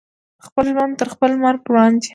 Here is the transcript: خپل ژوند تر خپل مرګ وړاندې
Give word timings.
خپل 0.45 0.65
ژوند 0.73 0.93
تر 0.99 1.07
خپل 1.13 1.31
مرګ 1.43 1.61
وړاندې 1.65 2.07